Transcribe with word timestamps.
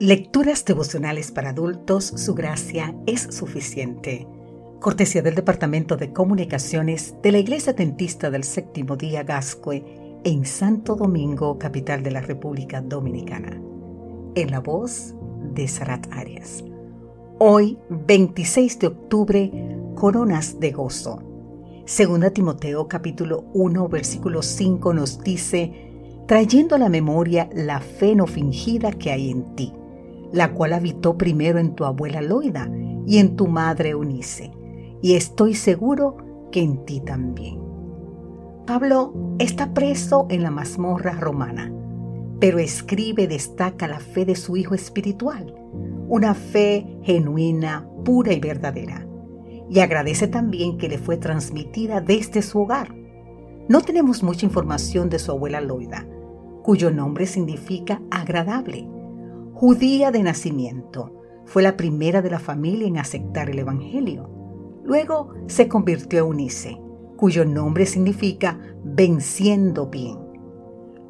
Lecturas 0.00 0.64
devocionales 0.64 1.30
para 1.30 1.50
adultos, 1.50 2.06
su 2.06 2.34
gracia 2.34 2.94
es 3.04 3.20
suficiente. 3.20 4.26
Cortesía 4.80 5.20
del 5.20 5.34
Departamento 5.34 5.98
de 5.98 6.10
Comunicaciones 6.10 7.16
de 7.22 7.32
la 7.32 7.38
Iglesia 7.38 7.74
Dentista 7.74 8.30
del 8.30 8.44
Séptimo 8.44 8.96
Día 8.96 9.24
Gascue 9.24 9.84
en 10.24 10.46
Santo 10.46 10.96
Domingo, 10.96 11.58
capital 11.58 12.02
de 12.02 12.12
la 12.12 12.22
República 12.22 12.80
Dominicana. 12.80 13.60
En 14.36 14.50
la 14.50 14.60
voz 14.60 15.14
de 15.52 15.68
Sarat 15.68 16.06
Arias. 16.12 16.64
Hoy, 17.38 17.76
26 17.90 18.78
de 18.78 18.86
octubre, 18.86 19.52
coronas 19.96 20.58
de 20.58 20.72
gozo. 20.72 21.22
Segunda 21.84 22.30
Timoteo 22.30 22.88
capítulo 22.88 23.50
1 23.52 23.86
versículo 23.90 24.40
5 24.40 24.94
nos 24.94 25.20
dice, 25.20 25.92
trayendo 26.26 26.74
a 26.74 26.78
la 26.78 26.88
memoria 26.88 27.50
la 27.52 27.80
fe 27.80 28.14
no 28.14 28.26
fingida 28.26 28.92
que 28.92 29.10
hay 29.10 29.30
en 29.30 29.54
ti 29.56 29.74
la 30.32 30.52
cual 30.52 30.72
habitó 30.72 31.16
primero 31.16 31.58
en 31.58 31.74
tu 31.74 31.84
abuela 31.84 32.22
Loida 32.22 32.70
y 33.06 33.18
en 33.18 33.36
tu 33.36 33.46
madre 33.46 33.90
Eunice, 33.90 34.50
y 35.02 35.14
estoy 35.14 35.54
seguro 35.54 36.16
que 36.52 36.62
en 36.62 36.84
ti 36.84 37.00
también. 37.00 37.60
Pablo 38.66 39.14
está 39.38 39.74
preso 39.74 40.26
en 40.30 40.42
la 40.42 40.50
mazmorra 40.50 41.12
romana, 41.12 41.72
pero 42.38 42.58
escribe 42.58 43.24
y 43.24 43.26
destaca 43.26 43.88
la 43.88 44.00
fe 44.00 44.24
de 44.24 44.36
su 44.36 44.56
hijo 44.56 44.74
espiritual, 44.74 45.54
una 46.08 46.34
fe 46.34 46.86
genuina, 47.02 47.88
pura 48.04 48.32
y 48.32 48.40
verdadera, 48.40 49.06
y 49.68 49.80
agradece 49.80 50.28
también 50.28 50.78
que 50.78 50.88
le 50.88 50.98
fue 50.98 51.16
transmitida 51.16 52.00
desde 52.00 52.42
su 52.42 52.60
hogar. 52.60 52.94
No 53.68 53.80
tenemos 53.80 54.22
mucha 54.22 54.46
información 54.46 55.08
de 55.08 55.18
su 55.18 55.30
abuela 55.32 55.60
Loida, 55.60 56.06
cuyo 56.62 56.90
nombre 56.90 57.26
significa 57.26 58.00
agradable, 58.10 58.88
judía 59.60 60.10
de 60.10 60.22
nacimiento. 60.22 61.12
Fue 61.44 61.62
la 61.62 61.76
primera 61.76 62.22
de 62.22 62.30
la 62.30 62.38
familia 62.38 62.88
en 62.88 62.96
aceptar 62.96 63.50
el 63.50 63.58
Evangelio. 63.58 64.30
Luego 64.84 65.34
se 65.48 65.68
convirtió 65.68 66.20
a 66.20 66.22
Eunice, 66.22 66.80
cuyo 67.18 67.44
nombre 67.44 67.84
significa 67.84 68.58
venciendo 68.82 69.88
bien. 69.88 70.16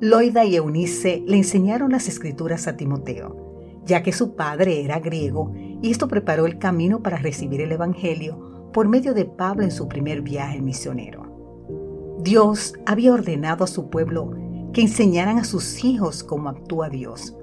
Loida 0.00 0.44
y 0.44 0.56
Eunice 0.56 1.22
le 1.28 1.36
enseñaron 1.36 1.92
las 1.92 2.08
escrituras 2.08 2.66
a 2.66 2.76
Timoteo, 2.76 3.84
ya 3.86 4.02
que 4.02 4.10
su 4.10 4.34
padre 4.34 4.82
era 4.82 4.98
griego 4.98 5.52
y 5.80 5.92
esto 5.92 6.08
preparó 6.08 6.44
el 6.44 6.58
camino 6.58 7.04
para 7.04 7.18
recibir 7.18 7.60
el 7.60 7.70
Evangelio 7.70 8.72
por 8.72 8.88
medio 8.88 9.14
de 9.14 9.26
Pablo 9.26 9.62
en 9.62 9.70
su 9.70 9.86
primer 9.86 10.22
viaje 10.22 10.60
misionero. 10.60 12.18
Dios 12.18 12.74
había 12.84 13.14
ordenado 13.14 13.62
a 13.62 13.68
su 13.68 13.90
pueblo 13.90 14.32
que 14.72 14.80
enseñaran 14.80 15.38
a 15.38 15.44
sus 15.44 15.84
hijos 15.84 16.24
cómo 16.24 16.48
actúa 16.48 16.88
Dios 16.88 17.36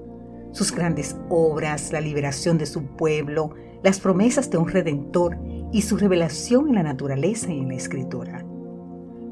sus 0.52 0.72
grandes 0.72 1.16
obras, 1.28 1.92
la 1.92 2.00
liberación 2.00 2.58
de 2.58 2.66
su 2.66 2.82
pueblo, 2.84 3.50
las 3.82 4.00
promesas 4.00 4.50
de 4.50 4.58
un 4.58 4.68
redentor 4.68 5.38
y 5.72 5.82
su 5.82 5.96
revelación 5.96 6.68
en 6.68 6.74
la 6.76 6.82
naturaleza 6.82 7.52
y 7.52 7.58
en 7.60 7.68
la 7.68 7.74
escritura. 7.74 8.44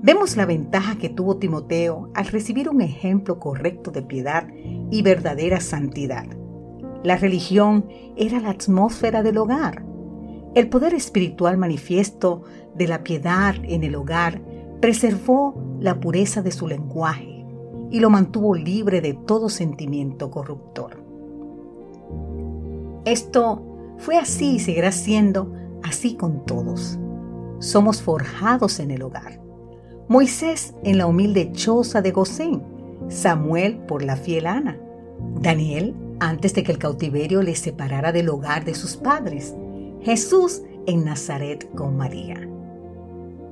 Vemos 0.03 0.37
la 0.37 0.47
ventaja 0.47 0.99
que 0.99 1.09
tuvo 1.09 1.39
Timoteo 1.39 2.11
al 2.15 2.27
recibir 2.27 2.69
un 2.69 2.81
ejemplo 2.81 3.41
correcto 3.41 3.91
de 3.91 4.03
piedad 4.03 4.47
y 4.91 5.03
verdadera 5.03 5.61
santidad. 5.61 6.27
La 7.03 7.17
religión 7.17 7.87
era 8.17 8.41
la 8.41 8.51
atmósfera 8.51 9.23
del 9.23 9.39
hogar. 9.39 9.85
El 10.55 10.69
poder 10.69 10.95
espiritual 10.95 11.57
manifiesto 11.57 12.43
de 12.75 12.89
la 12.89 13.03
piedad 13.03 13.55
en 13.65 13.85
el 13.85 13.95
hogar 13.95 14.41
preservó 14.81 15.55
la 15.81 15.99
pureza 15.99 16.43
de 16.43 16.53
su 16.53 16.69
lenguaje 16.69 17.45
y 17.91 18.01
lo 18.01 18.11
mantuvo 18.11 18.55
libre 18.55 19.01
de 19.01 19.15
todo 19.15 19.49
sentimiento 19.49 20.31
corruptor. 20.31 21.06
Esto 23.07 23.63
fue 23.99 24.19
así 24.19 24.57
y 24.57 24.59
seguirá 24.59 24.91
siendo 24.91 25.53
así 25.85 26.17
con 26.17 26.45
todos. 26.45 26.99
Somos 27.61 28.03
forjados 28.03 28.81
en 28.81 28.91
el 28.91 29.03
hogar. 29.03 29.41
Moisés 30.09 30.75
en 30.83 30.99
la 30.99 31.07
humilde 31.07 31.53
choza 31.53 32.03
de 32.03 32.11
Gosén, 32.11 32.63
Samuel 33.09 33.79
por 33.87 34.03
la 34.03 34.17
fiel 34.17 34.47
Ana, 34.47 34.77
Daniel 35.41 35.95
antes 36.19 36.53
de 36.55 36.65
que 36.65 36.73
el 36.73 36.79
cautiverio 36.79 37.43
le 37.43 37.55
separara 37.55 38.11
del 38.11 38.29
hogar 38.29 38.65
de 38.65 38.75
sus 38.75 38.97
padres, 38.97 39.55
Jesús 40.03 40.63
en 40.87 41.05
Nazaret 41.05 41.71
con 41.77 41.97
María. 41.97 42.49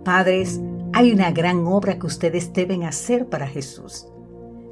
Padres, 0.04 0.60
hay 0.93 1.12
una 1.12 1.31
gran 1.31 1.64
obra 1.66 1.98
que 1.98 2.06
ustedes 2.06 2.53
deben 2.53 2.82
hacer 2.82 3.28
para 3.28 3.47
Jesús. 3.47 4.09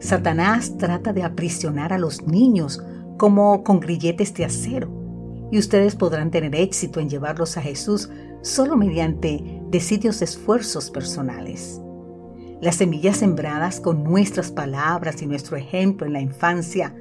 Satanás 0.00 0.76
trata 0.76 1.12
de 1.12 1.22
aprisionar 1.22 1.92
a 1.92 1.98
los 1.98 2.26
niños 2.26 2.82
como 3.18 3.62
con 3.64 3.80
grilletes 3.80 4.34
de 4.34 4.44
acero, 4.44 4.88
y 5.50 5.58
ustedes 5.58 5.94
podrán 5.94 6.30
tener 6.30 6.54
éxito 6.54 6.98
en 6.98 7.08
llevarlos 7.08 7.56
a 7.56 7.62
Jesús 7.62 8.10
solo 8.42 8.76
mediante 8.76 9.62
decidios 9.70 10.22
esfuerzos 10.22 10.90
personales. 10.90 11.80
Las 12.60 12.76
semillas 12.76 13.18
sembradas 13.18 13.80
con 13.80 14.04
nuestras 14.04 14.50
palabras 14.52 15.20
y 15.20 15.26
nuestro 15.26 15.56
ejemplo 15.56 16.06
en 16.06 16.12
la 16.12 16.20
infancia, 16.20 16.94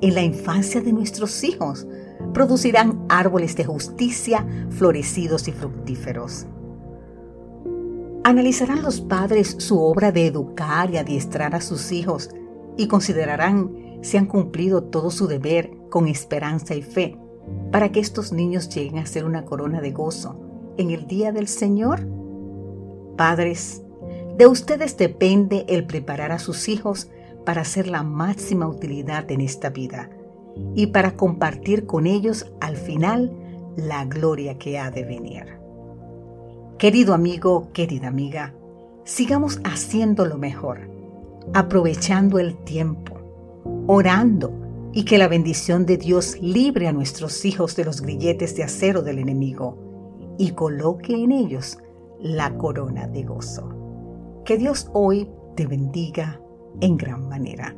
en 0.00 0.14
la 0.14 0.22
infancia 0.22 0.80
de 0.80 0.92
nuestros 0.92 1.44
hijos, 1.44 1.86
producirán 2.32 3.04
árboles 3.08 3.56
de 3.56 3.64
justicia 3.64 4.46
florecidos 4.70 5.46
y 5.48 5.52
fructíferos. 5.52 6.46
Analizarán 8.24 8.82
los 8.82 9.00
padres 9.00 9.56
su 9.58 9.78
obra 9.80 10.10
de 10.10 10.26
educar 10.26 10.90
y 10.90 10.96
adiestrar 10.96 11.54
a 11.54 11.60
sus 11.60 11.92
hijos 11.92 12.30
y 12.76 12.88
considerarán 12.88 13.83
se 14.04 14.18
han 14.18 14.26
cumplido 14.26 14.84
todo 14.84 15.10
su 15.10 15.26
deber 15.26 15.70
con 15.88 16.08
esperanza 16.08 16.74
y 16.74 16.82
fe 16.82 17.16
para 17.72 17.90
que 17.90 18.00
estos 18.00 18.32
niños 18.32 18.68
lleguen 18.68 18.98
a 18.98 19.06
ser 19.06 19.24
una 19.24 19.46
corona 19.46 19.80
de 19.80 19.92
gozo 19.92 20.38
en 20.76 20.90
el 20.90 21.06
día 21.06 21.32
del 21.32 21.48
Señor? 21.48 22.06
Padres, 23.16 23.82
de 24.36 24.46
ustedes 24.46 24.98
depende 24.98 25.64
el 25.68 25.86
preparar 25.86 26.32
a 26.32 26.38
sus 26.38 26.68
hijos 26.68 27.08
para 27.46 27.62
hacer 27.62 27.86
la 27.86 28.02
máxima 28.02 28.68
utilidad 28.68 29.30
en 29.30 29.40
esta 29.40 29.70
vida 29.70 30.10
y 30.74 30.88
para 30.88 31.14
compartir 31.14 31.86
con 31.86 32.06
ellos 32.06 32.52
al 32.60 32.76
final 32.76 33.32
la 33.74 34.04
gloria 34.04 34.58
que 34.58 34.78
ha 34.78 34.90
de 34.90 35.04
venir. 35.04 35.58
Querido 36.76 37.14
amigo, 37.14 37.70
querida 37.72 38.08
amiga, 38.08 38.52
sigamos 39.04 39.60
haciendo 39.64 40.26
lo 40.26 40.36
mejor, 40.36 40.90
aprovechando 41.54 42.38
el 42.38 42.56
tiempo 42.64 43.13
orando 43.86 44.52
y 44.92 45.04
que 45.04 45.18
la 45.18 45.28
bendición 45.28 45.86
de 45.86 45.96
Dios 45.96 46.38
libre 46.40 46.86
a 46.88 46.92
nuestros 46.92 47.44
hijos 47.44 47.74
de 47.76 47.84
los 47.84 48.00
grilletes 48.00 48.56
de 48.56 48.62
acero 48.62 49.02
del 49.02 49.18
enemigo 49.18 49.78
y 50.38 50.52
coloque 50.52 51.14
en 51.14 51.32
ellos 51.32 51.78
la 52.20 52.56
corona 52.56 53.06
de 53.08 53.24
gozo. 53.24 54.42
Que 54.44 54.56
Dios 54.56 54.88
hoy 54.92 55.28
te 55.56 55.66
bendiga 55.66 56.40
en 56.80 56.96
gran 56.96 57.28
manera. 57.28 57.76